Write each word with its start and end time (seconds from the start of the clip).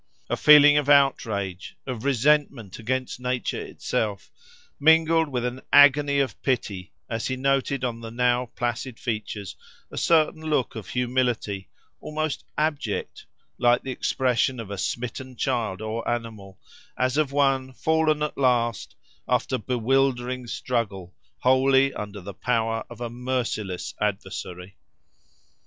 A 0.31 0.35
feeling 0.35 0.79
of 0.79 0.89
outrage, 0.89 1.77
of 1.85 2.03
resentment 2.03 2.79
against 2.79 3.19
nature 3.19 3.61
itself, 3.61 4.31
mingled 4.79 5.29
with 5.29 5.45
an 5.45 5.61
agony 5.71 6.17
of 6.17 6.41
pity, 6.41 6.91
as 7.07 7.27
he 7.27 7.35
noted 7.35 7.83
on 7.83 8.01
the 8.01 8.09
now 8.09 8.47
placid 8.55 8.97
features 8.97 9.55
a 9.91 9.99
certain 9.99 10.41
look 10.41 10.75
of 10.75 10.89
humility, 10.89 11.69
almost 11.99 12.43
abject, 12.57 13.27
like 13.59 13.83
the 13.83 13.91
expression 13.91 14.59
of 14.59 14.71
a 14.71 14.77
smitten 14.79 15.35
child 15.35 15.81
or 15.83 16.09
animal, 16.09 16.57
as 16.97 17.15
of 17.15 17.31
one, 17.31 17.71
fallen 17.71 18.23
at 18.23 18.35
last, 18.39 18.95
after 19.27 19.59
bewildering 19.59 20.47
struggle, 20.47 21.13
wholly 21.41 21.93
under 21.93 22.21
the 22.21 22.33
power 22.33 22.83
of 22.89 23.01
a 23.01 23.09
merciless 23.11 23.93
adversary. 24.01 24.77